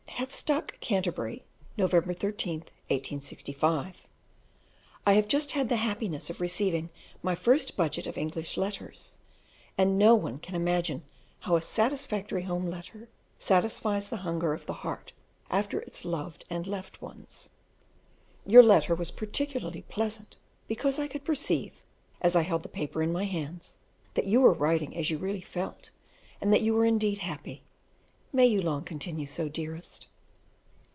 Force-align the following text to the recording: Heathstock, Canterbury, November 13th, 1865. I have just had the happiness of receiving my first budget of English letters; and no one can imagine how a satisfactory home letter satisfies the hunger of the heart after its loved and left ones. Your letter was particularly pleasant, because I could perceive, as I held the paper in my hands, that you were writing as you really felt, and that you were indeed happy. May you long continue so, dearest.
Heathstock, 0.21 0.79
Canterbury, 0.81 1.43
November 1.79 2.13
13th, 2.13 2.67
1865. 2.93 4.07
I 5.03 5.13
have 5.13 5.27
just 5.27 5.53
had 5.53 5.67
the 5.67 5.77
happiness 5.77 6.29
of 6.29 6.39
receiving 6.39 6.91
my 7.23 7.33
first 7.33 7.75
budget 7.75 8.05
of 8.05 8.19
English 8.19 8.55
letters; 8.55 9.17
and 9.79 9.97
no 9.97 10.13
one 10.13 10.37
can 10.37 10.53
imagine 10.53 11.01
how 11.39 11.55
a 11.55 11.61
satisfactory 11.61 12.43
home 12.43 12.67
letter 12.67 13.09
satisfies 13.39 14.09
the 14.09 14.17
hunger 14.17 14.53
of 14.53 14.67
the 14.67 14.85
heart 14.85 15.11
after 15.49 15.79
its 15.79 16.05
loved 16.05 16.45
and 16.51 16.67
left 16.67 17.01
ones. 17.01 17.49
Your 18.45 18.61
letter 18.61 18.93
was 18.93 19.09
particularly 19.09 19.81
pleasant, 19.89 20.35
because 20.67 20.99
I 20.99 21.07
could 21.07 21.23
perceive, 21.23 21.81
as 22.21 22.35
I 22.35 22.43
held 22.43 22.61
the 22.61 22.69
paper 22.69 23.01
in 23.01 23.11
my 23.11 23.25
hands, 23.25 23.75
that 24.13 24.27
you 24.27 24.39
were 24.41 24.53
writing 24.53 24.95
as 24.95 25.09
you 25.09 25.17
really 25.17 25.41
felt, 25.41 25.89
and 26.39 26.53
that 26.53 26.61
you 26.61 26.75
were 26.75 26.85
indeed 26.85 27.17
happy. 27.19 27.63
May 28.31 28.45
you 28.45 28.61
long 28.61 28.83
continue 28.85 29.25
so, 29.25 29.49
dearest. 29.49 30.07